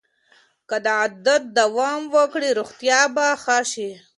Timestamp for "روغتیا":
2.59-2.99